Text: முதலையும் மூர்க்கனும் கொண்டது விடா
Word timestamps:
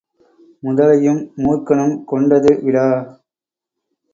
முதலையும் 0.63 1.19
மூர்க்கனும் 1.37 1.95
கொண்டது 2.05 2.51
விடா 2.63 2.87